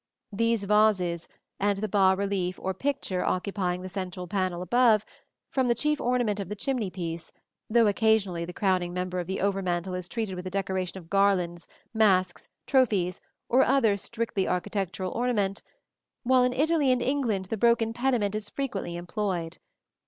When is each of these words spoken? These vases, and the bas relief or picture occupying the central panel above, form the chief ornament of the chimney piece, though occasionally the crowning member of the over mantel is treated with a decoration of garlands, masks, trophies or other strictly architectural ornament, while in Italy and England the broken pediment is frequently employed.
These 0.33 0.63
vases, 0.63 1.27
and 1.59 1.77
the 1.77 1.87
bas 1.87 2.17
relief 2.17 2.57
or 2.59 2.73
picture 2.73 3.23
occupying 3.23 3.83
the 3.83 3.87
central 3.87 4.25
panel 4.25 4.63
above, 4.63 5.05
form 5.51 5.67
the 5.67 5.75
chief 5.75 6.01
ornament 6.01 6.39
of 6.39 6.49
the 6.49 6.55
chimney 6.55 6.89
piece, 6.89 7.31
though 7.69 7.85
occasionally 7.85 8.43
the 8.43 8.51
crowning 8.51 8.95
member 8.95 9.19
of 9.19 9.27
the 9.27 9.39
over 9.39 9.61
mantel 9.61 9.93
is 9.93 10.09
treated 10.09 10.33
with 10.35 10.47
a 10.47 10.49
decoration 10.49 10.97
of 10.97 11.11
garlands, 11.11 11.67
masks, 11.93 12.49
trophies 12.65 13.21
or 13.47 13.61
other 13.63 13.95
strictly 13.95 14.47
architectural 14.47 15.11
ornament, 15.11 15.61
while 16.23 16.43
in 16.43 16.53
Italy 16.53 16.91
and 16.91 17.03
England 17.03 17.45
the 17.45 17.55
broken 17.55 17.93
pediment 17.93 18.33
is 18.33 18.49
frequently 18.49 18.95
employed. 18.95 19.59